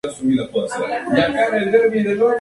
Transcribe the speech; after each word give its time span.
Es 0.03 0.19
una 0.19 0.47
caricatura 0.47 1.61
en 1.61 1.71
movimiento. 1.71 2.29